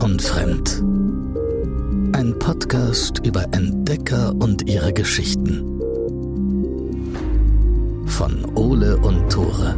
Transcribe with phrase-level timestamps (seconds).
[0.00, 0.82] Und Fremd.
[2.14, 5.80] Ein Podcast über Entdecker und ihre Geschichten.
[8.06, 9.76] Von Ole und Tore.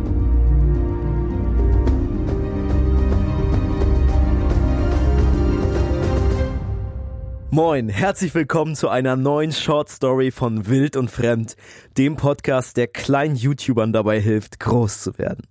[7.51, 11.55] Moin, herzlich willkommen zu einer neuen Short Story von Wild und Fremd,
[11.97, 15.47] dem Podcast, der kleinen YouTubern dabei hilft, groß zu werden.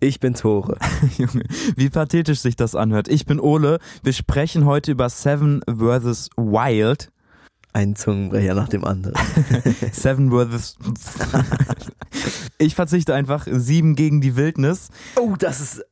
[0.00, 0.76] Ich bin Tore.
[1.16, 1.44] Junge,
[1.74, 3.08] wie pathetisch sich das anhört.
[3.08, 3.78] Ich bin Ole.
[4.02, 6.30] Wir sprechen heute über Seven vs.
[6.36, 7.10] Wild.
[7.72, 9.16] Ein Zungenbrecher nach dem anderen.
[9.92, 10.76] Seven vs.
[12.58, 13.46] ich verzichte einfach.
[13.50, 14.88] Sieben gegen die Wildnis.
[15.18, 15.84] Oh, das ist,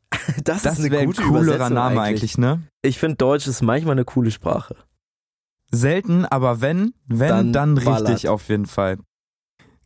[0.43, 2.37] das, Das ist eine ein coolerer Name eigentlich.
[2.37, 2.63] eigentlich, ne?
[2.83, 4.77] Ich finde Deutsch ist manchmal eine coole Sprache.
[5.71, 8.99] Selten, aber wenn, wenn, dann, Dann richtig auf jeden Fall.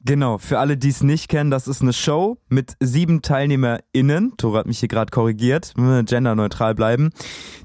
[0.05, 4.37] Genau, für alle, die es nicht kennen, das ist eine Show mit sieben TeilnehmerInnen.
[4.37, 7.11] Tore hat mich hier gerade korrigiert, genderneutral bleiben,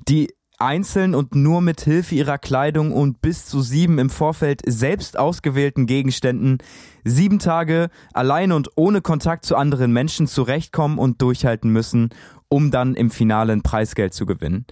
[0.07, 5.17] die einzeln und nur mit Hilfe ihrer Kleidung und bis zu sieben im Vorfeld selbst
[5.17, 6.59] ausgewählten Gegenständen
[7.03, 12.09] sieben Tage alleine und ohne Kontakt zu anderen Menschen zurechtkommen und durchhalten müssen,
[12.49, 14.65] um dann im Finale ein Preisgeld zu gewinnen.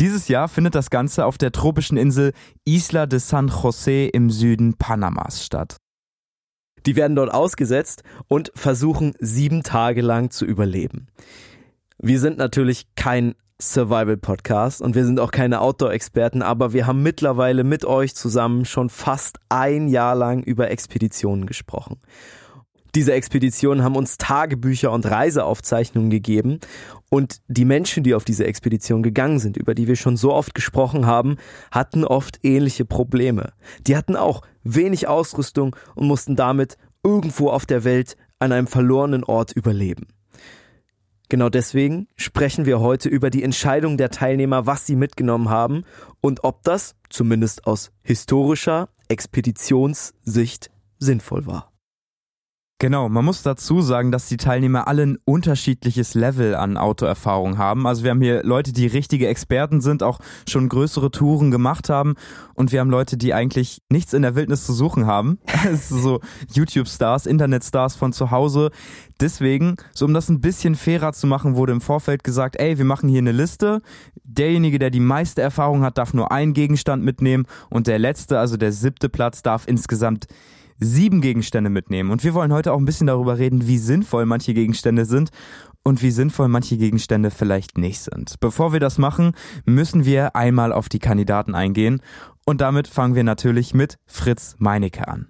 [0.00, 2.32] Dieses Jahr findet das Ganze auf der tropischen Insel
[2.64, 5.76] Isla de San José im Süden Panamas statt.
[6.86, 11.08] Die werden dort ausgesetzt und versuchen sieben Tage lang zu überleben.
[11.98, 17.62] Wir sind natürlich kein Survival-Podcast und wir sind auch keine Outdoor-Experten, aber wir haben mittlerweile
[17.62, 22.00] mit euch zusammen schon fast ein Jahr lang über Expeditionen gesprochen.
[22.94, 26.60] Diese Expeditionen haben uns Tagebücher und Reiseaufzeichnungen gegeben
[27.08, 30.54] und die Menschen, die auf diese Expedition gegangen sind, über die wir schon so oft
[30.54, 31.38] gesprochen haben,
[31.70, 33.54] hatten oft ähnliche Probleme.
[33.86, 39.24] Die hatten auch wenig Ausrüstung und mussten damit irgendwo auf der Welt an einem verlorenen
[39.24, 40.08] Ort überleben.
[41.30, 45.84] Genau deswegen sprechen wir heute über die Entscheidung der Teilnehmer, was sie mitgenommen haben
[46.20, 51.71] und ob das, zumindest aus historischer Expeditionssicht, sinnvoll war.
[52.82, 57.86] Genau, man muss dazu sagen, dass die Teilnehmer alle ein unterschiedliches Level an Autoerfahrung haben.
[57.86, 62.16] Also wir haben hier Leute, die richtige Experten sind, auch schon größere Touren gemacht haben
[62.54, 65.38] und wir haben Leute, die eigentlich nichts in der Wildnis zu suchen haben.
[65.74, 66.18] So
[66.52, 68.72] YouTube-Stars, Internet-Stars von zu Hause.
[69.20, 72.84] Deswegen, so um das ein bisschen fairer zu machen, wurde im Vorfeld gesagt, ey, wir
[72.84, 73.80] machen hier eine Liste.
[74.24, 78.56] Derjenige, der die meiste Erfahrung hat, darf nur einen Gegenstand mitnehmen und der letzte, also
[78.56, 80.26] der siebte Platz, darf insgesamt
[80.78, 82.10] sieben Gegenstände mitnehmen.
[82.10, 85.30] Und wir wollen heute auch ein bisschen darüber reden, wie sinnvoll manche Gegenstände sind
[85.82, 88.38] und wie sinnvoll manche Gegenstände vielleicht nicht sind.
[88.40, 89.32] Bevor wir das machen,
[89.64, 92.00] müssen wir einmal auf die Kandidaten eingehen.
[92.44, 95.28] Und damit fangen wir natürlich mit Fritz Meinecke an.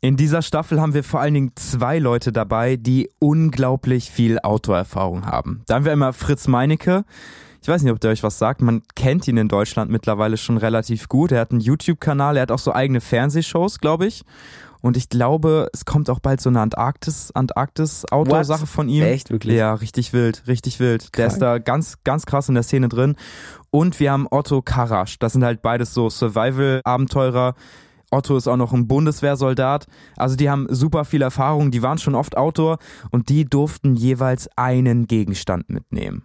[0.00, 5.26] In dieser Staffel haben wir vor allen Dingen zwei Leute dabei, die unglaublich viel Autoerfahrung
[5.26, 5.62] haben.
[5.66, 7.04] Da haben wir einmal Fritz Meinecke.
[7.60, 8.62] Ich weiß nicht, ob der euch was sagt.
[8.62, 11.32] Man kennt ihn in Deutschland mittlerweile schon relativ gut.
[11.32, 14.24] Er hat einen YouTube-Kanal, er hat auch so eigene Fernsehshows, glaube ich.
[14.80, 19.02] Und ich glaube, es kommt auch bald so eine Antarktis, Antarktis-Outdoor-Sache von ihm.
[19.02, 19.56] Echt, wirklich?
[19.56, 21.16] Ja, richtig wild, richtig wild.
[21.16, 21.32] Der Krank.
[21.32, 23.16] ist da ganz, ganz krass in der Szene drin.
[23.70, 25.18] Und wir haben Otto Karasch.
[25.18, 27.54] Das sind halt beides so Survival-Abenteurer.
[28.10, 29.86] Otto ist auch noch ein Bundeswehrsoldat.
[30.16, 32.78] Also die haben super viel Erfahrung, die waren schon oft Outdoor
[33.10, 36.22] und die durften jeweils einen Gegenstand mitnehmen.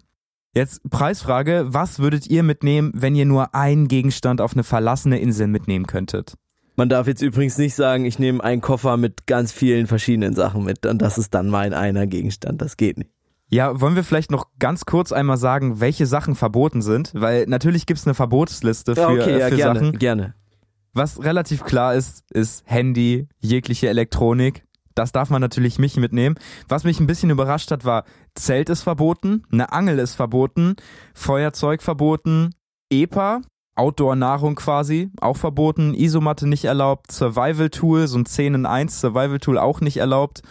[0.55, 5.47] Jetzt Preisfrage, was würdet ihr mitnehmen, wenn ihr nur einen Gegenstand auf eine verlassene Insel
[5.47, 6.35] mitnehmen könntet?
[6.75, 10.63] Man darf jetzt übrigens nicht sagen, ich nehme einen Koffer mit ganz vielen verschiedenen Sachen
[10.63, 12.61] mit und das ist dann mein einer Gegenstand.
[12.61, 13.09] Das geht nicht.
[13.49, 17.11] Ja, wollen wir vielleicht noch ganz kurz einmal sagen, welche Sachen verboten sind?
[17.13, 19.99] Weil natürlich gibt's eine Verbotsliste für, Ja, okay, äh, ja, für gerne, Sachen.
[19.99, 20.33] gerne.
[20.93, 24.63] Was relativ klar ist, ist Handy, jegliche Elektronik.
[24.95, 26.35] Das darf man natürlich nicht mitnehmen.
[26.67, 28.03] Was mich ein bisschen überrascht hat, war
[28.35, 30.75] Zelt ist verboten, eine Angel ist verboten,
[31.13, 32.51] Feuerzeug verboten,
[32.91, 33.41] EPA,
[33.75, 39.81] Outdoor-Nahrung quasi, auch verboten, Isomatte nicht erlaubt, Survival-Tool, so ein 10 in 1 Survival-Tool auch
[39.81, 40.41] nicht erlaubt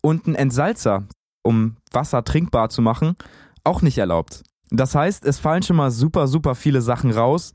[0.00, 1.08] und ein Entsalzer,
[1.42, 3.16] um Wasser trinkbar zu machen,
[3.64, 4.42] auch nicht erlaubt.
[4.70, 7.52] Das heißt, es fallen schon mal super, super viele Sachen raus.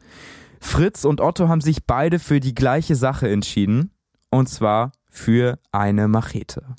[0.59, 3.91] Fritz und Otto haben sich beide für die gleiche Sache entschieden.
[4.29, 6.75] Und zwar für eine Machete.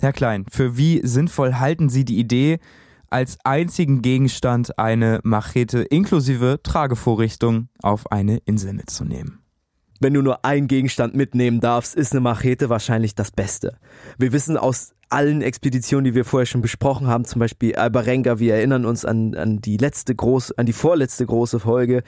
[0.00, 2.58] Herr Klein, für wie sinnvoll halten Sie die Idee,
[3.08, 9.42] als einzigen Gegenstand eine Machete inklusive Tragevorrichtung auf eine Insel mitzunehmen?
[10.00, 13.78] Wenn du nur einen Gegenstand mitnehmen darfst, ist eine Machete wahrscheinlich das Beste.
[14.18, 18.56] Wir wissen aus allen Expeditionen, die wir vorher schon besprochen haben, zum Beispiel Albarenga, wir
[18.56, 22.02] erinnern uns an, an die letzte große, an die vorletzte große Folge,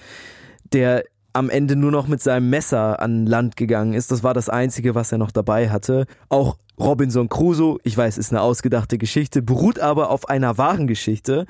[0.72, 1.04] der
[1.38, 4.10] am Ende nur noch mit seinem Messer an Land gegangen ist.
[4.10, 6.06] Das war das Einzige, was er noch dabei hatte.
[6.28, 11.46] Auch Robinson Crusoe, ich weiß, ist eine ausgedachte Geschichte, beruht aber auf einer wahren Geschichte.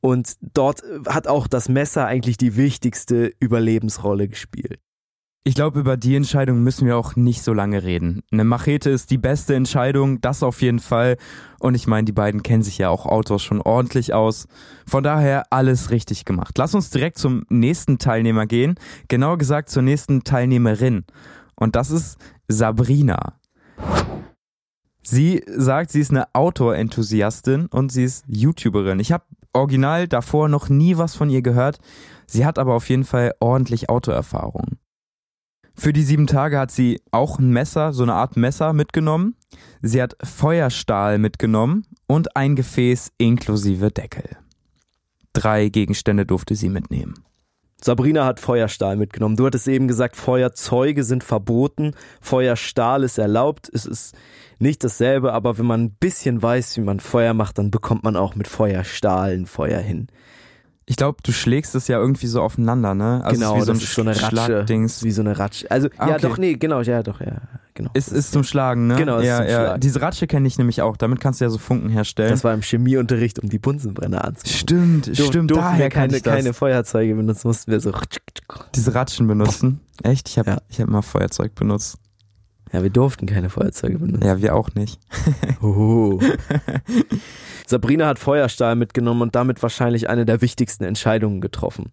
[0.00, 4.78] Und dort hat auch das Messer eigentlich die wichtigste Überlebensrolle gespielt.
[5.46, 8.22] Ich glaube, über die Entscheidung müssen wir auch nicht so lange reden.
[8.32, 11.18] Eine Machete ist die beste Entscheidung, das auf jeden Fall.
[11.60, 14.48] Und ich meine, die beiden kennen sich ja auch Autos schon ordentlich aus.
[14.86, 16.56] Von daher alles richtig gemacht.
[16.56, 18.76] Lass uns direkt zum nächsten Teilnehmer gehen.
[19.08, 21.04] Genauer gesagt zur nächsten Teilnehmerin.
[21.56, 22.16] Und das ist
[22.48, 23.38] Sabrina.
[25.02, 28.98] Sie sagt, sie ist eine Outdoor-Enthusiastin und sie ist YouTuberin.
[28.98, 31.80] Ich habe original davor noch nie was von ihr gehört.
[32.26, 34.78] Sie hat aber auf jeden Fall ordentlich Autoerfahrung.
[35.76, 39.34] Für die sieben Tage hat sie auch ein Messer, so eine Art Messer mitgenommen.
[39.82, 44.36] Sie hat Feuerstahl mitgenommen und ein Gefäß inklusive Deckel.
[45.32, 47.14] Drei Gegenstände durfte sie mitnehmen.
[47.82, 49.36] Sabrina hat Feuerstahl mitgenommen.
[49.36, 51.92] Du hattest eben gesagt, Feuerzeuge sind verboten,
[52.22, 53.68] Feuerstahl ist erlaubt.
[53.70, 54.14] Es ist
[54.58, 58.16] nicht dasselbe, aber wenn man ein bisschen weiß, wie man Feuer macht, dann bekommt man
[58.16, 60.06] auch mit Feuerstahl ein Feuer hin.
[60.86, 63.22] Ich glaube, du schlägst es ja irgendwie so aufeinander, ne?
[63.24, 64.26] Also genau, wie so das ein ist so eine Ratsche.
[64.44, 65.02] Schlagdings.
[65.02, 65.70] Wie so eine Ratsche.
[65.70, 66.22] Also, Ah, ja, okay.
[66.28, 67.38] doch, nee, genau, ja, doch, ja,
[67.72, 67.90] genau.
[67.94, 68.96] Ist, ist zum Schlagen, ne?
[68.96, 69.60] Genau, ist ja, zum ja.
[69.60, 69.80] Schlagen.
[69.80, 70.98] Diese Ratsche kenne ich nämlich auch.
[70.98, 72.30] Damit kannst du ja so Funken herstellen.
[72.32, 74.58] Das war im Chemieunterricht, um die Bunsenbrenner anzumachen.
[74.58, 75.50] stimmt, Dur- stimmt.
[75.52, 77.90] Daher wir keine, keine Feuerzeuge benutzen, mussten wir so.
[78.74, 79.80] Diese Ratschen benutzen.
[80.02, 80.28] Echt?
[80.28, 80.58] Ich habe Ja.
[80.68, 81.96] ich hab mal Feuerzeug benutzt.
[82.72, 84.26] Ja, wir durften keine Feuerzeuge benutzen.
[84.26, 84.98] Ja, wir auch nicht.
[85.62, 86.20] Hoho.
[87.66, 91.92] Sabrina hat Feuerstahl mitgenommen und damit wahrscheinlich eine der wichtigsten Entscheidungen getroffen.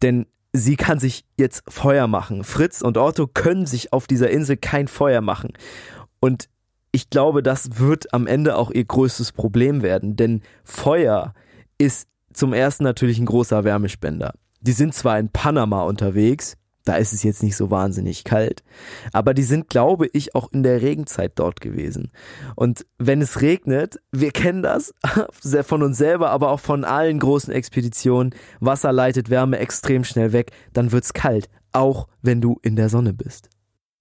[0.00, 2.44] Denn sie kann sich jetzt Feuer machen.
[2.44, 5.52] Fritz und Otto können sich auf dieser Insel kein Feuer machen.
[6.20, 6.48] Und
[6.92, 11.34] ich glaube, das wird am Ende auch ihr größtes Problem werden, denn Feuer
[11.78, 14.34] ist zum ersten natürlich ein großer Wärmespender.
[14.60, 18.62] Die sind zwar in Panama unterwegs, da ist es jetzt nicht so wahnsinnig kalt,
[19.12, 22.10] aber die sind, glaube ich, auch in der Regenzeit dort gewesen.
[22.56, 24.94] Und wenn es regnet, wir kennen das
[25.62, 30.52] von uns selber, aber auch von allen großen Expeditionen, Wasser leitet Wärme extrem schnell weg,
[30.72, 33.48] dann wird's kalt, auch wenn du in der Sonne bist.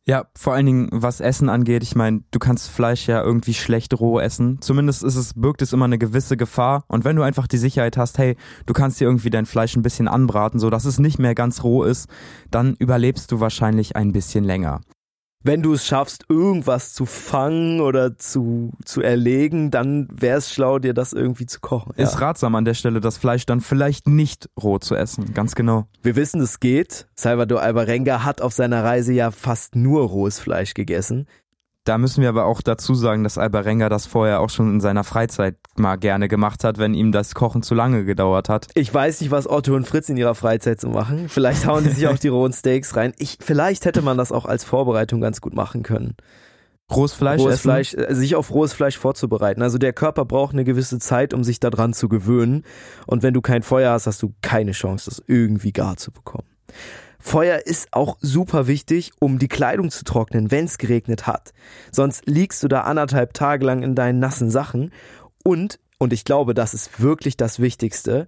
[0.08, 4.00] Ja, vor allen Dingen, was Essen angeht, ich meine, du kannst Fleisch ja irgendwie schlecht
[4.00, 4.60] roh essen.
[4.60, 6.86] Zumindest ist es, birgt es immer eine gewisse Gefahr.
[6.88, 9.84] Und wenn du einfach die Sicherheit hast, hey, du kannst dir irgendwie dein Fleisch ein
[9.84, 12.10] bisschen anbraten, so dass es nicht mehr ganz roh ist,
[12.50, 14.82] dann überlebst du wahrscheinlich ein bisschen länger.
[15.44, 20.78] Wenn du es schaffst, irgendwas zu fangen oder zu, zu erlegen, dann wäre es schlau,
[20.78, 21.94] dir das irgendwie zu kochen.
[21.98, 22.04] Ja.
[22.04, 25.34] Ist ratsam an der Stelle, das Fleisch dann vielleicht nicht roh zu essen.
[25.34, 25.88] Ganz genau.
[26.04, 27.08] Wir wissen, es geht.
[27.16, 31.26] Salvador Alvarenga hat auf seiner Reise ja fast nur rohes Fleisch gegessen.
[31.84, 35.04] Da müssen wir aber auch dazu sagen, dass Albarenga das vorher auch schon in seiner
[35.04, 38.68] Freizeit mal gerne gemacht hat, wenn ihm das Kochen zu lange gedauert hat.
[38.76, 41.28] Ich weiß nicht, was Otto und Fritz in ihrer Freizeit so machen.
[41.28, 43.14] Vielleicht hauen die sich auch die rohen Steaks rein.
[43.18, 46.16] Ich, vielleicht hätte man das auch als Vorbereitung ganz gut machen können.
[46.92, 47.62] Rohes Fleisch rohes?
[47.62, 49.64] Fleisch, äh, sich auf rohes Fleisch vorzubereiten.
[49.64, 52.64] Also der Körper braucht eine gewisse Zeit, um sich daran zu gewöhnen.
[53.08, 56.48] Und wenn du kein Feuer hast, hast du keine Chance, das irgendwie gar zu bekommen.
[57.22, 61.54] Feuer ist auch super wichtig, um die Kleidung zu trocknen, wenn es geregnet hat.
[61.92, 64.92] Sonst liegst du da anderthalb Tage lang in deinen nassen Sachen.
[65.44, 68.28] Und, und ich glaube, das ist wirklich das Wichtigste,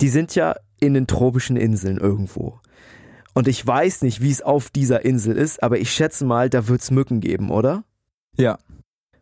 [0.00, 2.60] die sind ja in den tropischen Inseln irgendwo.
[3.34, 6.68] Und ich weiß nicht, wie es auf dieser Insel ist, aber ich schätze mal, da
[6.68, 7.84] wird's Mücken geben, oder?
[8.36, 8.58] Ja.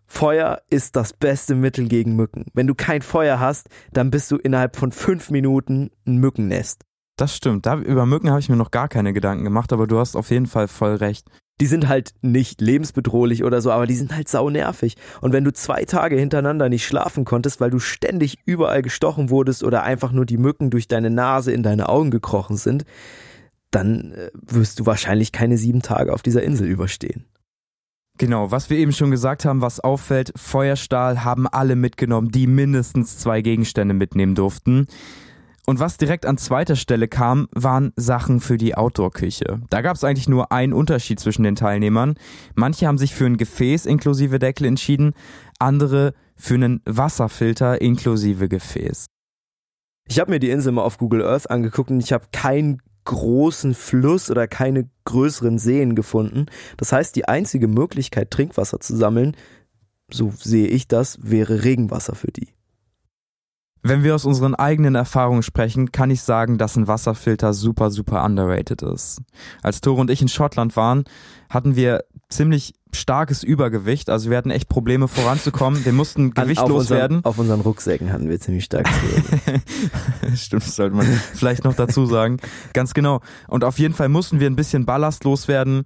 [0.07, 2.47] Feuer ist das beste Mittel gegen Mücken.
[2.53, 6.85] Wenn du kein Feuer hast, dann bist du innerhalb von fünf Minuten ein Mückennest.
[7.23, 7.67] Das stimmt.
[7.67, 10.33] Da, über Mücken habe ich mir noch gar keine Gedanken gemacht, aber du hast auf
[10.33, 11.29] jeden Fall voll recht.
[11.61, 14.97] Die sind halt nicht lebensbedrohlich oder so, aber die sind halt saunervig.
[15.21, 19.63] Und wenn du zwei Tage hintereinander nicht schlafen konntest, weil du ständig überall gestochen wurdest
[19.63, 22.87] oder einfach nur die Mücken durch deine Nase in deine Augen gekrochen sind,
[23.71, 27.27] dann äh, wirst du wahrscheinlich keine sieben Tage auf dieser Insel überstehen.
[28.19, 33.19] Genau, was wir eben schon gesagt haben, was auffällt, Feuerstahl haben alle mitgenommen, die mindestens
[33.19, 34.89] zwei Gegenstände mitnehmen durften.
[35.65, 39.61] Und was direkt an zweiter Stelle kam, waren Sachen für die Outdoor-Küche.
[39.71, 42.15] Da gab es eigentlich nur einen Unterschied zwischen den Teilnehmern.
[42.57, 45.15] Manche haben sich für ein Gefäß inklusive Deckel entschieden,
[45.61, 49.07] andere für einen Wasserfilter inklusive Gefäß.
[50.09, 53.75] Ich habe mir die Insel mal auf Google Earth angeguckt und ich habe keinen großen
[53.75, 56.47] Fluss oder keine größeren Seen gefunden.
[56.77, 59.37] Das heißt, die einzige Möglichkeit, Trinkwasser zu sammeln,
[60.11, 62.49] so sehe ich das, wäre Regenwasser für die.
[63.83, 68.25] Wenn wir aus unseren eigenen Erfahrungen sprechen, kann ich sagen, dass ein Wasserfilter super, super
[68.25, 69.21] underrated ist.
[69.63, 71.05] Als Tore und ich in Schottland waren,
[71.51, 74.09] hatten wir ziemlich starkes Übergewicht.
[74.09, 75.85] Also wir hatten echt Probleme voranzukommen.
[75.85, 77.25] Wir mussten An- auf gewichtlos unseren, werden.
[77.25, 79.57] Auf unseren Rucksäcken hatten wir ziemlich stark zu
[80.37, 82.39] Stimmt, das sollte man vielleicht noch dazu sagen.
[82.75, 83.21] Ganz genau.
[83.49, 85.85] Und auf jeden Fall mussten wir ein bisschen Ballast loswerden.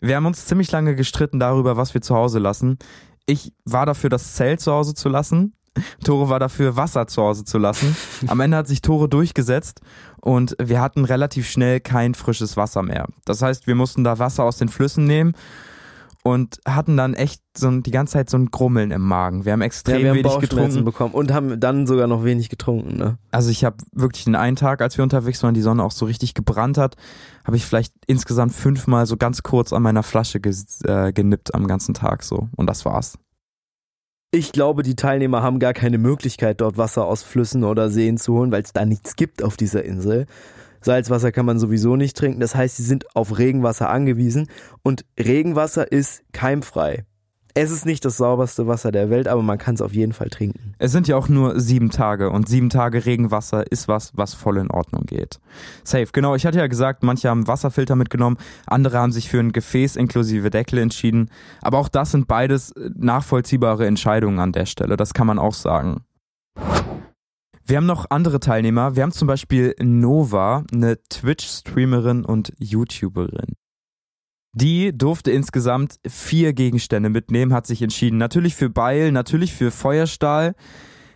[0.00, 2.78] Wir haben uns ziemlich lange gestritten darüber, was wir zu Hause lassen.
[3.26, 5.54] Ich war dafür, das Zelt zu Hause zu lassen.
[6.04, 7.96] Tore war dafür, Wasser zu Hause zu lassen.
[8.26, 9.80] Am Ende hat sich Tore durchgesetzt
[10.20, 13.06] und wir hatten relativ schnell kein frisches Wasser mehr.
[13.24, 15.34] Das heißt, wir mussten da Wasser aus den Flüssen nehmen
[16.22, 19.44] und hatten dann echt so die ganze Zeit so ein Grummeln im Magen.
[19.44, 22.48] Wir haben extrem ja, wir haben wenig getrunken bekommen und haben dann sogar noch wenig
[22.48, 22.96] getrunken.
[22.96, 23.18] Ne?
[23.30, 26.06] Also ich habe wirklich den einen Tag, als wir unterwegs waren, die Sonne auch so
[26.06, 26.96] richtig gebrannt hat,
[27.44, 30.38] habe ich vielleicht insgesamt fünfmal so ganz kurz an meiner Flasche
[30.84, 33.18] äh, genippt am ganzen Tag so und das war's.
[34.34, 38.32] Ich glaube, die Teilnehmer haben gar keine Möglichkeit, dort Wasser aus Flüssen oder Seen zu
[38.32, 40.24] holen, weil es da nichts gibt auf dieser Insel.
[40.80, 42.40] Salzwasser kann man sowieso nicht trinken.
[42.40, 44.48] Das heißt, sie sind auf Regenwasser angewiesen
[44.82, 47.04] und Regenwasser ist keimfrei.
[47.54, 50.30] Es ist nicht das sauberste Wasser der Welt, aber man kann es auf jeden Fall
[50.30, 50.72] trinken.
[50.78, 54.56] Es sind ja auch nur sieben Tage und sieben Tage Regenwasser ist was, was voll
[54.56, 55.38] in Ordnung geht.
[55.84, 56.34] Safe, genau.
[56.34, 60.48] Ich hatte ja gesagt, manche haben Wasserfilter mitgenommen, andere haben sich für ein Gefäß inklusive
[60.48, 61.30] Deckel entschieden.
[61.60, 64.96] Aber auch das sind beides nachvollziehbare Entscheidungen an der Stelle.
[64.96, 66.04] Das kann man auch sagen.
[67.66, 68.96] Wir haben noch andere Teilnehmer.
[68.96, 73.56] Wir haben zum Beispiel Nova, eine Twitch-Streamerin und YouTuberin.
[74.54, 78.18] Die durfte insgesamt vier Gegenstände mitnehmen, hat sich entschieden.
[78.18, 80.54] Natürlich für Beil, natürlich für Feuerstahl,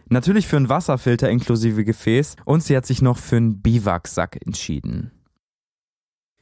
[0.09, 5.11] natürlich für einen Wasserfilter inklusive Gefäß und sie hat sich noch für einen Biwaksack entschieden.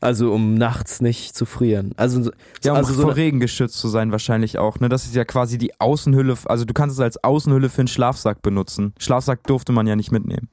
[0.01, 1.95] Also um nachts nicht zu frieren.
[1.97, 2.31] Also,
[2.63, 4.79] ja, um also vor so Regen geschützt zu sein wahrscheinlich auch.
[4.79, 4.89] Ne?
[4.89, 8.43] Das ist ja quasi die Außenhülle, also du kannst es als Außenhülle für einen Schlafsack
[8.43, 8.93] benutzen.
[8.99, 10.51] Schlafsack durfte man ja nicht mitnehmen.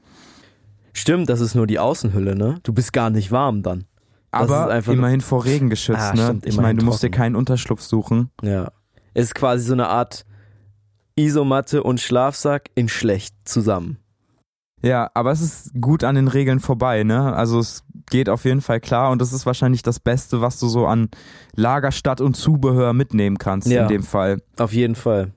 [0.93, 2.59] Stimmt, das ist nur die Außenhülle, ne?
[2.63, 3.85] Du bist gar nicht warm dann.
[4.31, 6.23] Aber immerhin vor Regen geschützt, ah, ne?
[6.23, 8.29] Stimmt, ich meine, du musst dir keinen Unterschlupf suchen.
[8.41, 8.71] Ja.
[9.13, 10.25] Es ist quasi so eine Art
[11.15, 13.97] Isomatte und Schlafsack in schlecht zusammen.
[14.83, 17.33] Ja, aber es ist gut an den Regeln vorbei, ne?
[17.33, 20.67] Also es geht auf jeden Fall klar und das ist wahrscheinlich das Beste, was du
[20.67, 21.09] so an
[21.55, 24.41] Lagerstadt und Zubehör mitnehmen kannst ja, in dem Fall.
[24.57, 25.33] Auf jeden Fall.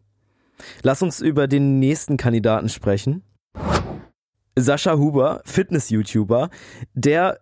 [0.83, 3.23] Lass uns über den nächsten Kandidaten sprechen.
[4.57, 6.49] Sascha Huber, Fitness-YouTuber,
[6.95, 7.41] der,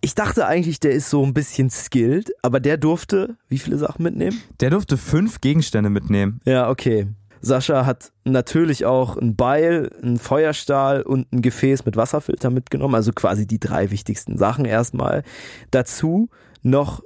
[0.00, 4.02] ich dachte eigentlich, der ist so ein bisschen skilled, aber der durfte wie viele Sachen
[4.02, 4.40] mitnehmen?
[4.60, 6.40] Der durfte fünf Gegenstände mitnehmen.
[6.44, 7.08] Ja, okay.
[7.42, 13.12] Sascha hat natürlich auch ein Beil, ein Feuerstahl und ein Gefäß mit Wasserfilter mitgenommen, also
[13.12, 15.22] quasi die drei wichtigsten Sachen erstmal.
[15.70, 16.28] Dazu
[16.62, 17.02] noch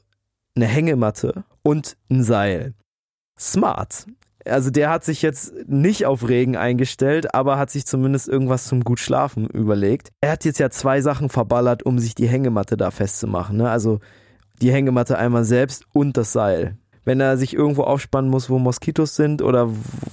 [0.57, 2.75] eine Hängematte und ein Seil.
[3.39, 4.07] Smart.
[4.45, 8.85] Also der hat sich jetzt nicht auf Regen eingestellt, aber hat sich zumindest irgendwas zum
[8.85, 10.11] gut schlafen überlegt.
[10.21, 13.57] Er hat jetzt ja zwei Sachen verballert, um sich die Hängematte da festzumachen.
[13.57, 13.71] Ne?
[13.71, 14.01] Also
[14.61, 19.15] die Hängematte einmal selbst und das Seil wenn er sich irgendwo aufspannen muss, wo Moskitos
[19.17, 19.69] sind oder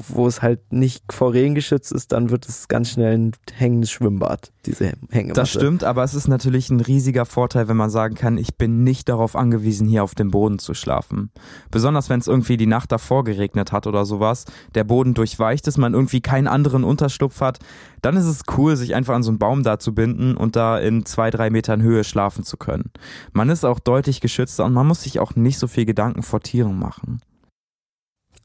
[0.08, 3.92] wo es halt nicht vor Regen geschützt ist, dann wird es ganz schnell ein hängendes
[3.92, 5.40] Schwimmbad, diese Hängematte.
[5.40, 8.84] Das stimmt, aber es ist natürlich ein riesiger Vorteil, wenn man sagen kann, ich bin
[8.84, 11.32] nicht darauf angewiesen, hier auf dem Boden zu schlafen.
[11.70, 14.46] Besonders wenn es irgendwie die Nacht davor geregnet hat oder sowas,
[14.76, 17.60] der Boden durchweicht ist, man irgendwie keinen anderen Unterschlupf hat,
[18.02, 20.80] dann ist es cool, sich einfach an so einen Baum da zu binden und da
[20.80, 22.92] in zwei, drei Metern Höhe schlafen zu können.
[23.32, 26.42] Man ist auch deutlich geschützter und man muss sich auch nicht so viel Gedanken vor
[26.42, 27.22] Tieren machen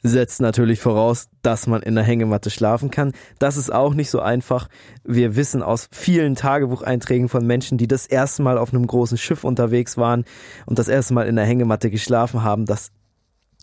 [0.03, 3.13] setzt natürlich voraus, dass man in der Hängematte schlafen kann.
[3.39, 4.69] Das ist auch nicht so einfach.
[5.05, 9.45] Wir wissen aus vielen Tagebucheinträgen von Menschen, die das erste Mal auf einem großen Schiff
[9.45, 10.25] unterwegs waren
[10.67, 12.91] und das erste Mal in der Hängematte geschlafen haben, dass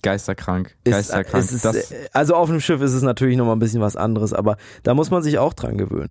[0.01, 0.75] Geisterkrank.
[0.83, 1.45] Geisterkrank.
[1.45, 4.57] Ist, ist, also auf einem Schiff ist es natürlich nochmal ein bisschen was anderes, aber
[4.83, 6.09] da muss man sich auch dran gewöhnen.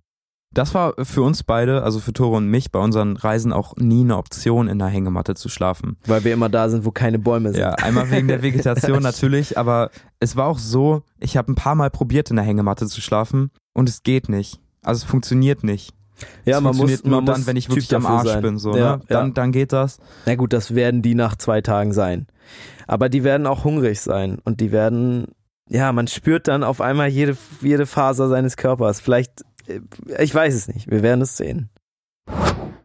[0.53, 4.01] Das war für uns beide, also für Tore und mich, bei unseren Reisen auch nie
[4.01, 5.97] eine Option, in der Hängematte zu schlafen.
[6.05, 7.61] Weil wir immer da sind, wo keine Bäume sind.
[7.61, 11.75] Ja, einmal wegen der Vegetation natürlich, aber es war auch so, ich habe ein paar
[11.75, 14.59] Mal probiert, in der Hängematte zu schlafen und es geht nicht.
[14.83, 15.93] Also es funktioniert nicht.
[16.45, 18.41] Ja, es man funktioniert muss, nur dann, wenn ich wirklich am Arsch sein.
[18.41, 18.57] bin.
[18.57, 19.01] So, ja, ne?
[19.07, 19.33] dann, ja.
[19.33, 19.99] dann geht das.
[20.25, 22.27] Na gut, das werden die nach zwei Tagen sein.
[22.87, 25.27] Aber die werden auch hungrig sein und die werden,
[25.69, 28.99] ja, man spürt dann auf einmal jede, jede Faser seines Körpers.
[28.99, 29.43] Vielleicht,
[30.19, 31.69] ich weiß es nicht, wir werden es sehen.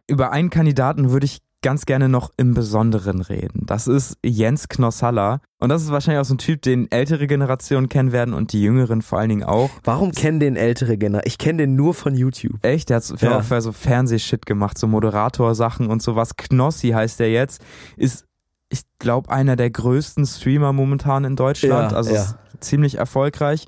[0.07, 3.65] Über einen Kandidaten würde ich ganz gerne noch im Besonderen reden.
[3.65, 5.41] Das ist Jens Knossalla.
[5.59, 8.61] Und das ist wahrscheinlich auch so ein Typ, den ältere Generationen kennen werden und die
[8.61, 9.69] jüngeren vor allen Dingen auch.
[9.83, 11.27] Warum kennen den ältere Generationen?
[11.27, 12.63] Ich kenne den nur von YouTube.
[12.63, 12.89] Echt?
[12.89, 13.37] Der hat ja.
[13.37, 16.35] auch für so Fernsehshit gemacht, so Moderator-Sachen und sowas.
[16.37, 17.61] Knossi heißt der jetzt.
[17.97, 18.25] Ist
[18.71, 21.91] ich glaube, einer der größten Streamer momentan in Deutschland.
[21.91, 22.25] Ja, also ja.
[22.59, 23.67] ziemlich erfolgreich.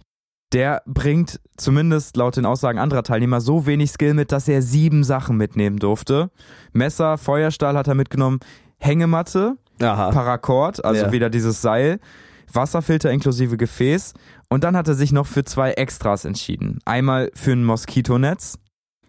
[0.54, 5.04] Der bringt zumindest laut den Aussagen anderer Teilnehmer so wenig Skill mit, dass er sieben
[5.04, 6.30] Sachen mitnehmen durfte.
[6.74, 8.40] Messer, Feuerstahl hat er mitgenommen,
[8.78, 10.12] Hängematte, Aha.
[10.12, 11.12] Paracord, also ja.
[11.12, 12.00] wieder dieses Seil,
[12.52, 14.14] Wasserfilter inklusive Gefäß.
[14.50, 16.80] Und dann hat er sich noch für zwei Extras entschieden.
[16.86, 18.58] Einmal für ein Moskitonetz.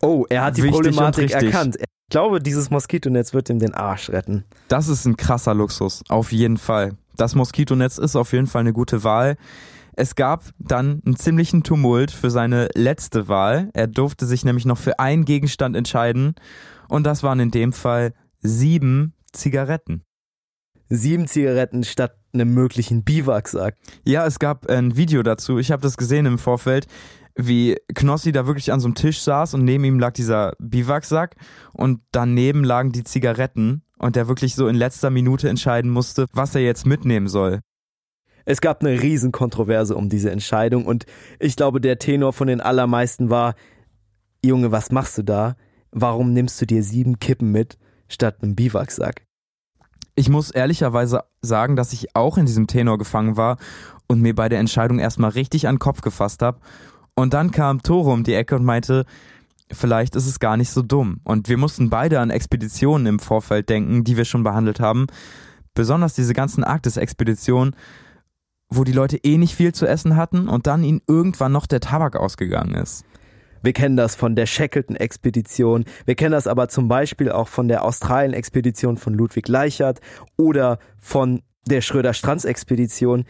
[0.00, 1.76] Oh, er hat die Problematik erkannt
[2.12, 4.44] glaube, dieses Moskitonetz wird ihm den Arsch retten.
[4.68, 6.92] Das ist ein krasser Luxus, auf jeden Fall.
[7.16, 9.36] Das Moskitonetz ist auf jeden Fall eine gute Wahl.
[9.94, 13.70] Es gab dann einen ziemlichen Tumult für seine letzte Wahl.
[13.74, 16.34] Er durfte sich nämlich noch für einen Gegenstand entscheiden
[16.88, 20.04] und das waren in dem Fall sieben Zigaretten.
[20.88, 23.76] Sieben Zigaretten statt einem möglichen Biwaksack.
[24.06, 25.58] Ja, es gab ein Video dazu.
[25.58, 26.86] Ich habe das gesehen im Vorfeld,
[27.34, 31.36] wie Knossi da wirklich an so einem Tisch saß und neben ihm lag dieser Biwaksack
[31.72, 36.54] und daneben lagen die Zigaretten und der wirklich so in letzter Minute entscheiden musste, was
[36.54, 37.60] er jetzt mitnehmen soll.
[38.44, 41.06] Es gab eine Riesenkontroverse um diese Entscheidung und
[41.38, 43.54] ich glaube, der Tenor von den allermeisten war,
[44.44, 45.56] Junge, was machst du da?
[45.92, 49.24] Warum nimmst du dir sieben Kippen mit statt einem Biwaksack?
[50.14, 53.56] Ich muss ehrlicherweise sagen, dass ich auch in diesem Tenor gefangen war
[54.08, 56.60] und mir bei der Entscheidung erstmal richtig an den Kopf gefasst habe.
[57.14, 59.04] Und dann kam Toro um die Ecke und meinte,
[59.70, 61.20] vielleicht ist es gar nicht so dumm.
[61.24, 65.06] Und wir mussten beide an Expeditionen im Vorfeld denken, die wir schon behandelt haben.
[65.74, 67.74] Besonders diese ganzen Arktis-Expeditionen,
[68.76, 71.80] wo die Leute eh nicht viel zu essen hatten und dann ihnen irgendwann noch der
[71.80, 73.04] Tabak ausgegangen ist.
[73.62, 75.84] Wir kennen das von der Shackleton-Expedition.
[76.04, 80.00] Wir kennen das aber zum Beispiel auch von der Australien-Expedition von Ludwig Leichert
[80.36, 83.24] oder von der Schröder-Strands-Expedition.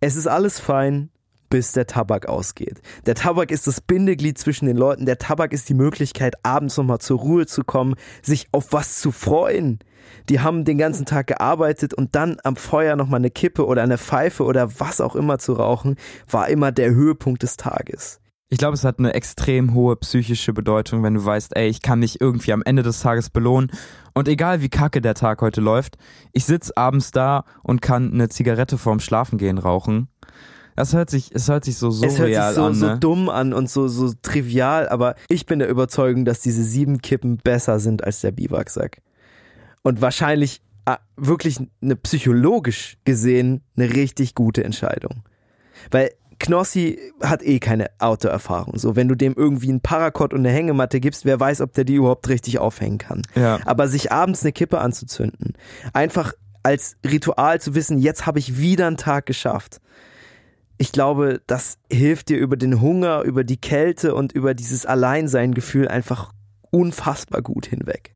[0.00, 1.10] Es ist alles fein,
[1.54, 2.82] bis der Tabak ausgeht.
[3.06, 5.06] Der Tabak ist das Bindeglied zwischen den Leuten.
[5.06, 9.12] Der Tabak ist die Möglichkeit, abends nochmal zur Ruhe zu kommen, sich auf was zu
[9.12, 9.78] freuen.
[10.28, 13.98] Die haben den ganzen Tag gearbeitet und dann am Feuer nochmal eine Kippe oder eine
[13.98, 15.94] Pfeife oder was auch immer zu rauchen,
[16.28, 18.18] war immer der Höhepunkt des Tages.
[18.48, 22.00] Ich glaube, es hat eine extrem hohe psychische Bedeutung, wenn du weißt, ey, ich kann
[22.00, 23.70] mich irgendwie am Ende des Tages belohnen.
[24.12, 25.98] Und egal wie kacke der Tag heute läuft,
[26.32, 30.08] ich sitz abends da und kann eine Zigarette vorm Schlafengehen rauchen.
[30.76, 32.72] Das hört sich, es hört sich so surreal es hört sich so, an.
[32.72, 32.78] Ne?
[32.78, 37.00] so dumm an und so, so trivial, aber ich bin der Überzeugung, dass diese sieben
[37.00, 39.00] Kippen besser sind als der Biwaksack.
[39.82, 45.22] Und wahrscheinlich ah, wirklich eine psychologisch gesehen eine richtig gute Entscheidung.
[45.90, 48.78] Weil Knossi hat eh keine Autoerfahrung.
[48.78, 51.84] So, wenn du dem irgendwie einen Parakott und eine Hängematte gibst, wer weiß, ob der
[51.84, 53.22] die überhaupt richtig aufhängen kann.
[53.34, 53.60] Ja.
[53.64, 55.54] Aber sich abends eine Kippe anzuzünden,
[55.92, 56.32] einfach
[56.62, 59.80] als Ritual zu wissen, jetzt habe ich wieder einen Tag geschafft.
[60.76, 65.88] Ich glaube, das hilft dir über den Hunger, über die Kälte und über dieses Alleinsein-Gefühl
[65.88, 66.32] einfach
[66.70, 68.14] unfassbar gut hinweg.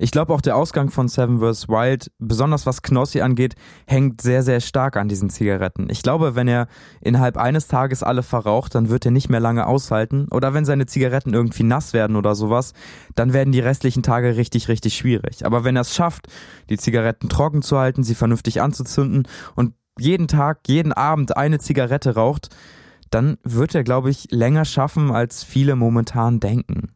[0.00, 1.68] Ich glaube auch der Ausgang von Seven vs.
[1.68, 5.88] Wild, besonders was Knossi angeht, hängt sehr, sehr stark an diesen Zigaretten.
[5.90, 6.68] Ich glaube, wenn er
[7.00, 10.28] innerhalb eines Tages alle verraucht, dann wird er nicht mehr lange aushalten.
[10.30, 12.74] Oder wenn seine Zigaretten irgendwie nass werden oder sowas,
[13.16, 15.44] dann werden die restlichen Tage richtig, richtig schwierig.
[15.44, 16.28] Aber wenn er es schafft,
[16.70, 22.14] die Zigaretten trocken zu halten, sie vernünftig anzuzünden und jeden Tag, jeden Abend eine Zigarette
[22.14, 22.48] raucht,
[23.10, 26.92] dann wird er, glaube ich, länger schaffen, als viele momentan denken.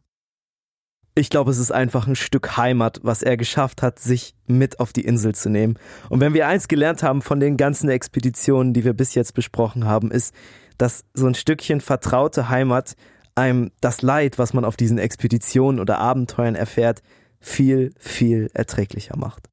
[1.15, 4.93] Ich glaube, es ist einfach ein Stück Heimat, was er geschafft hat, sich mit auf
[4.93, 5.77] die Insel zu nehmen.
[6.09, 9.85] Und wenn wir eins gelernt haben von den ganzen Expeditionen, die wir bis jetzt besprochen
[9.85, 10.33] haben, ist,
[10.79, 12.95] dass so ein Stückchen vertraute Heimat
[13.35, 17.03] einem das Leid, was man auf diesen Expeditionen oder Abenteuern erfährt,
[17.39, 19.52] viel, viel erträglicher macht.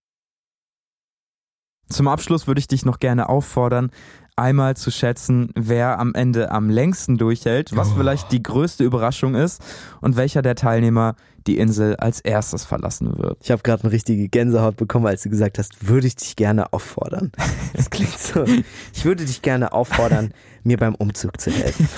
[1.91, 3.91] Zum Abschluss würde ich dich noch gerne auffordern,
[4.37, 7.97] einmal zu schätzen, wer am Ende am längsten durchhält, was oh.
[7.97, 9.63] vielleicht die größte Überraschung ist
[10.01, 11.15] und welcher der Teilnehmer
[11.47, 13.39] die Insel als erstes verlassen wird.
[13.43, 16.73] Ich habe gerade eine richtige Gänsehaut bekommen, als du gesagt hast, würde ich dich gerne
[16.73, 17.33] auffordern.
[17.73, 18.45] Das klingt so.
[18.93, 21.89] Ich würde dich gerne auffordern, mir beim Umzug zu helfen.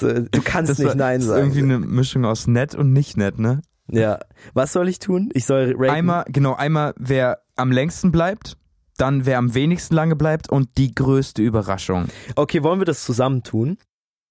[0.00, 1.40] So, du kannst das nicht war, Nein sagen.
[1.40, 3.60] Das ist irgendwie eine Mischung aus nett und nicht nett, ne?
[3.88, 4.18] Ja.
[4.54, 5.30] Was soll ich tun?
[5.34, 5.90] Ich soll raten.
[5.90, 8.56] Einmal, genau, einmal wer am längsten bleibt,
[8.96, 12.06] dann wer am wenigsten lange bleibt und die größte Überraschung.
[12.36, 13.78] Okay, wollen wir das zusammen tun?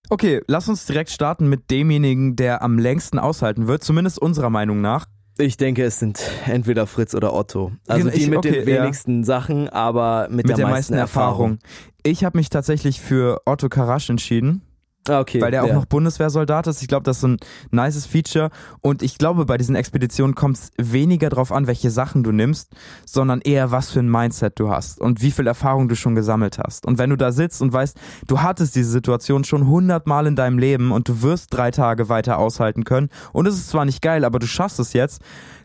[0.10, 4.82] Okay, lass uns direkt starten mit demjenigen, der am längsten aushalten wird, zumindest unserer Meinung
[4.82, 5.06] nach.
[5.38, 7.72] Ich denke, es sind entweder Fritz oder Otto.
[7.88, 9.26] Also die mit okay, den wenigsten ja.
[9.26, 11.52] Sachen, aber mit, mit der, der, meisten, meisten Erfahrung.
[11.52, 11.60] Erfahrung.
[12.04, 14.62] Ich habe mich tatsächlich für Otto Karasch entschieden.
[15.10, 15.42] Ah, okay.
[15.42, 15.74] Weil der auch ja.
[15.74, 16.82] noch Bundeswehrsoldat ist.
[16.82, 17.38] Ich glaube, das ist ein
[17.72, 18.52] nices Feature.
[18.82, 22.72] Und ich glaube, bei diesen Expeditionen kommt es weniger drauf an, welche Sachen du nimmst,
[23.06, 26.60] sondern eher, was für ein Mindset du hast und wie viel Erfahrung du schon gesammelt
[26.60, 26.86] hast.
[26.86, 30.60] Und wenn du da sitzt und weißt, du hattest diese Situation schon hundertmal in deinem
[30.60, 34.24] Leben und du wirst drei Tage weiter aushalten können und es ist zwar nicht geil,
[34.24, 35.22] aber du schaffst es jetzt,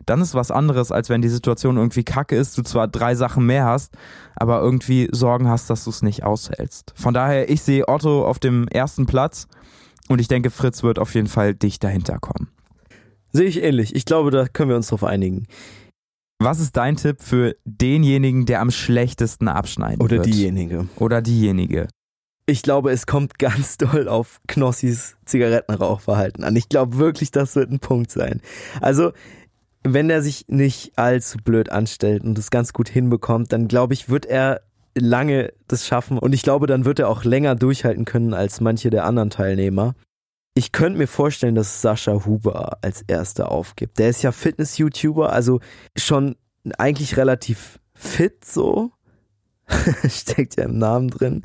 [0.07, 3.45] dann ist was anderes, als wenn die Situation irgendwie kacke ist, du zwar drei Sachen
[3.45, 3.93] mehr hast,
[4.35, 6.93] aber irgendwie Sorgen hast, dass du es nicht aushältst.
[6.95, 9.26] Von daher, ich sehe Otto auf dem ersten Platz
[10.07, 12.49] und ich denke, Fritz wird auf jeden Fall dicht dahinter kommen.
[13.33, 13.95] Sehe ich ähnlich.
[13.95, 15.47] Ich glaube, da können wir uns drauf einigen.
[16.39, 20.27] Was ist dein Tipp für denjenigen, der am schlechtesten abschneiden Oder wird?
[20.27, 20.87] Oder diejenige.
[20.97, 21.87] Oder diejenige.
[22.45, 26.55] Ich glaube, es kommt ganz doll auf Knossis Zigarettenrauchverhalten an.
[26.55, 28.41] Ich glaube wirklich, das wird ein Punkt sein.
[28.81, 29.11] Also,
[29.83, 34.09] wenn er sich nicht allzu blöd anstellt und das ganz gut hinbekommt, dann glaube ich,
[34.09, 34.61] wird er
[34.99, 38.89] lange das schaffen und ich glaube, dann wird er auch länger durchhalten können als manche
[38.89, 39.95] der anderen Teilnehmer.
[40.53, 43.99] Ich könnte mir vorstellen, dass Sascha Huber als erster aufgibt.
[43.99, 45.59] Der ist ja Fitness-YouTuber, also
[45.95, 46.35] schon
[46.77, 48.91] eigentlich relativ fit so.
[50.09, 51.43] Steckt ja im Namen drin.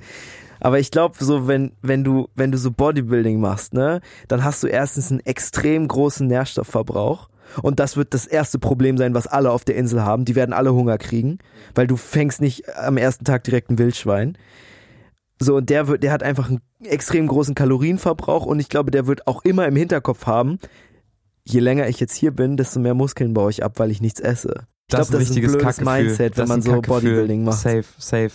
[0.61, 4.63] Aber ich glaube, so wenn wenn du wenn du so Bodybuilding machst, ne, dann hast
[4.63, 7.29] du erstens einen extrem großen Nährstoffverbrauch
[7.63, 10.25] und das wird das erste Problem sein, was alle auf der Insel haben.
[10.25, 11.39] Die werden alle Hunger kriegen,
[11.75, 14.37] weil du fängst nicht am ersten Tag direkt ein Wildschwein.
[15.41, 19.07] So, und der wird, der hat einfach einen extrem großen Kalorienverbrauch und ich glaube, der
[19.07, 20.59] wird auch immer im Hinterkopf haben,
[21.45, 24.21] je länger ich jetzt hier bin, desto mehr Muskeln baue ich ab, weil ich nichts
[24.21, 24.67] esse.
[24.89, 26.05] Ich Das glaube, ist das ein ist ein richtiges blödes Kackgefühl.
[26.05, 26.81] Mindset, wenn Das man ein so.
[26.83, 27.59] Bodybuilding macht.
[27.59, 28.33] Safe, safe.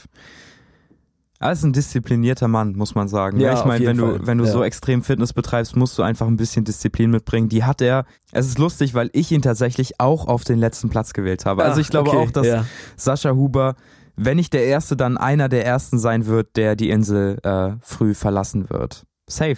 [1.40, 3.40] Er ist ein disziplinierter Mann, muss man sagen.
[3.40, 4.20] Ja, Ja, ich meine, wenn du, Fall.
[4.28, 4.52] wenn du Ja.
[4.52, 7.48] so extrem Fitness betreibst, musst du einfach ein bisschen Disziplin mitbringen.
[7.50, 8.06] Die hat er.
[8.32, 11.64] Es ist lustig, weil ich ihn tatsächlich auch auf den letzten Platz gewählt habe.
[11.64, 12.66] Also Ah, ich glaube okay, auch, dass ja.
[12.96, 13.76] Sascha Huber,
[14.16, 18.16] wenn nicht der Erste, dann einer der Ersten sein wird, der die Insel äh, früh
[18.16, 19.04] verlassen wird.
[19.30, 19.58] Safe.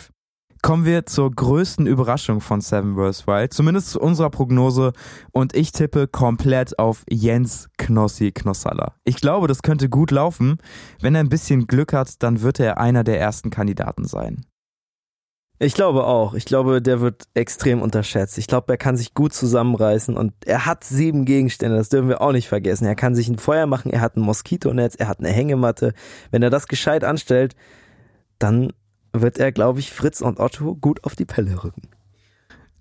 [0.61, 3.27] Kommen wir zur größten Überraschung von Seven vs.
[3.27, 4.91] Wild, zumindest zu unserer Prognose.
[5.31, 8.93] Und ich tippe komplett auf Jens Knossi Knossalla.
[9.05, 10.57] Ich glaube, das könnte gut laufen.
[11.01, 14.45] Wenn er ein bisschen Glück hat, dann wird er einer der ersten Kandidaten sein.
[15.61, 16.33] Ich glaube auch.
[16.35, 18.37] Ich glaube, der wird extrem unterschätzt.
[18.37, 22.21] Ich glaube, er kann sich gut zusammenreißen und er hat sieben Gegenstände, das dürfen wir
[22.21, 22.85] auch nicht vergessen.
[22.85, 25.93] Er kann sich ein Feuer machen, er hat ein Moskitonetz, er hat eine Hängematte.
[26.31, 27.55] Wenn er das gescheit anstellt,
[28.39, 28.71] dann
[29.13, 31.89] wird er, glaube ich, Fritz und Otto gut auf die Pelle rücken.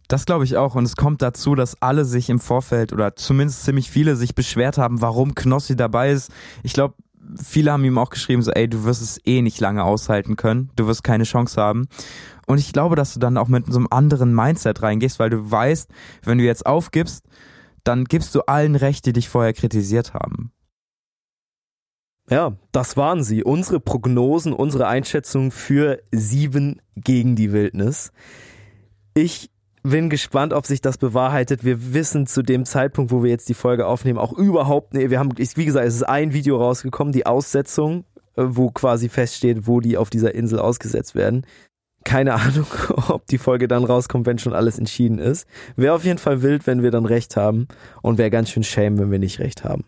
[0.08, 0.74] Das glaube ich auch.
[0.74, 4.78] Und es kommt dazu, dass alle sich im Vorfeld oder zumindest ziemlich viele sich beschwert
[4.78, 6.32] haben, warum Knossi dabei ist.
[6.62, 6.94] Ich glaube,
[7.42, 10.70] viele haben ihm auch geschrieben, so, ey, du wirst es eh nicht lange aushalten können.
[10.76, 11.88] Du wirst keine Chance haben.
[12.46, 15.50] Und ich glaube, dass du dann auch mit so einem anderen Mindset reingehst, weil du
[15.50, 15.90] weißt,
[16.24, 17.24] wenn du jetzt aufgibst,
[17.84, 20.52] dann gibst du allen recht, die dich vorher kritisiert haben.
[22.30, 23.42] Ja, das waren sie.
[23.42, 28.12] Unsere Prognosen, unsere Einschätzungen für sieben gegen die Wildnis.
[29.14, 29.50] Ich
[29.82, 31.64] bin gespannt, ob sich das bewahrheitet.
[31.64, 35.18] Wir wissen zu dem Zeitpunkt, wo wir jetzt die Folge aufnehmen, auch überhaupt, nee, wir
[35.18, 38.04] haben, wie gesagt, es ist ein Video rausgekommen, die Aussetzung,
[38.36, 41.46] äh, wo quasi feststeht, wo die auf dieser Insel ausgesetzt werden.
[42.04, 42.66] Keine Ahnung,
[43.08, 45.46] ob die Folge dann rauskommt, wenn schon alles entschieden ist.
[45.76, 47.68] Wäre auf jeden Fall wild, wenn wir dann recht haben
[48.02, 49.84] und wäre ganz schön shame, wenn wir nicht recht haben.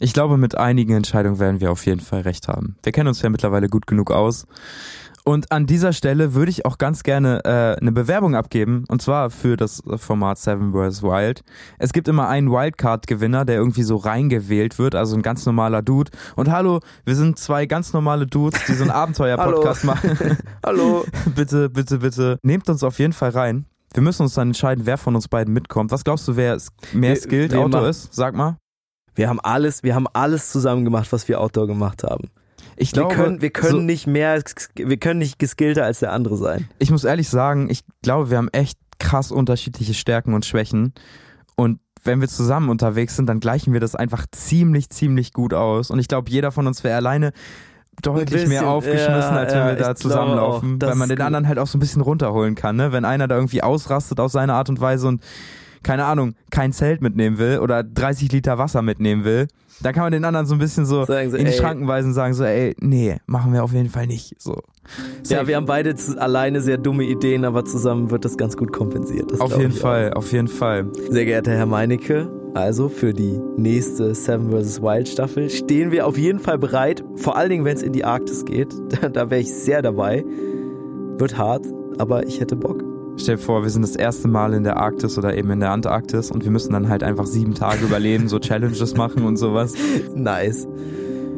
[0.00, 2.76] Ich glaube, mit einigen Entscheidungen werden wir auf jeden Fall recht haben.
[2.84, 4.46] Wir kennen uns ja mittlerweile gut genug aus.
[5.24, 9.28] Und an dieser Stelle würde ich auch ganz gerne äh, eine Bewerbung abgeben, und zwar
[9.28, 11.02] für das Format Seven vs.
[11.02, 11.42] Wild.
[11.78, 16.12] Es gibt immer einen Wildcard-Gewinner, der irgendwie so reingewählt wird, also ein ganz normaler Dude.
[16.36, 20.38] Und hallo, wir sind zwei ganz normale Dudes, die so einen Abenteuer-Podcast machen.
[20.64, 21.04] Hallo.
[21.34, 23.66] bitte, bitte, bitte, nehmt uns auf jeden Fall rein.
[23.92, 25.90] Wir müssen uns dann entscheiden, wer von uns beiden mitkommt.
[25.90, 26.56] Was glaubst du, wer
[26.92, 28.14] mehr skilled Auto ist?
[28.14, 28.56] Sag mal.
[29.18, 32.28] Wir haben alles, wir haben alles zusammen gemacht, was wir Outdoor gemacht haben.
[32.76, 34.40] Ich Wir glaube, können, wir können so- nicht mehr,
[34.76, 36.68] wir können nicht geskillter als der andere sein.
[36.78, 40.92] ich muss ehrlich sagen, ich glaube, wir haben echt krass unterschiedliche Stärken und Schwächen.
[41.56, 45.90] Und wenn wir zusammen unterwegs sind, dann gleichen wir das einfach ziemlich, ziemlich gut aus.
[45.90, 47.32] Und ich glaube, jeder von uns wäre alleine
[48.02, 50.86] deutlich bisschen, mehr aufgeschmissen, ja, als wenn ja, wir da zusammenlaufen, auch.
[50.86, 52.92] Weil man den anderen halt auch so ein bisschen runterholen kann, ne?
[52.92, 55.20] Wenn einer da irgendwie ausrastet auf seine Art und Weise und
[55.88, 59.48] keine Ahnung, kein Zelt mitnehmen will oder 30 Liter Wasser mitnehmen will,
[59.80, 61.52] dann kann man den anderen so ein bisschen so sie, in die.
[61.52, 64.60] Schranken weisen und sagen so, ey, nee, machen wir auf jeden Fall nicht, so.
[65.28, 69.32] Ja, wir haben beide alleine sehr dumme Ideen, aber zusammen wird das ganz gut kompensiert.
[69.32, 70.92] Das Auf jeden Fall, auf jeden Fall.
[71.08, 74.82] Sehr geehrter Herr Meinecke, also für die nächste Seven vs.
[74.82, 78.04] Wild Staffel stehen wir auf jeden Fall bereit, vor allen Dingen, wenn es in die
[78.04, 78.74] Arktis geht.
[79.00, 80.22] Da, da wäre ich sehr dabei.
[81.16, 81.64] Wird hart,
[81.96, 82.84] aber ich hätte Bock.
[83.18, 85.72] Stell dir vor, wir sind das erste Mal in der Arktis oder eben in der
[85.72, 89.74] Antarktis und wir müssen dann halt einfach sieben Tage überleben, so Challenges machen und sowas.
[90.14, 90.66] Nice.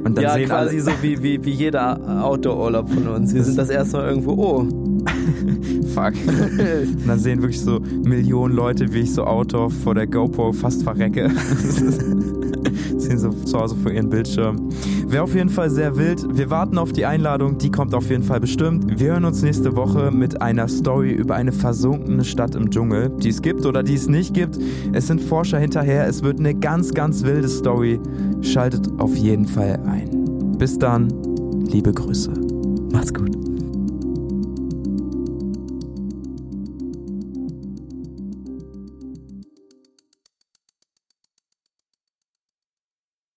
[0.05, 3.35] Und dann ja, sehen quasi alle, so wie, wie, wie jeder Outdoor-Urlaub von uns.
[3.35, 4.69] Wir sind das erste Mal irgendwo, oh,
[5.95, 6.15] fuck.
[6.15, 10.83] Und dann sehen wirklich so Millionen Leute, wie ich so Outdoor vor der GoPro fast
[10.83, 11.31] verrecke.
[12.97, 14.71] sehen so zu Hause vor ihren Bildschirm.
[15.11, 16.25] Wäre auf jeden Fall sehr wild.
[16.39, 19.01] Wir warten auf die Einladung, die kommt auf jeden Fall bestimmt.
[19.01, 23.31] Wir hören uns nächste Woche mit einer Story über eine versunkene Stadt im Dschungel, die
[23.31, 24.57] es gibt oder die es nicht gibt.
[24.93, 27.99] Es sind Forscher hinterher, es wird eine ganz, ganz wilde Story.
[28.41, 30.57] Schaltet auf jeden Fall ein.
[30.59, 31.09] Bis dann,
[31.67, 32.31] liebe Grüße.
[32.93, 33.50] macht's gut.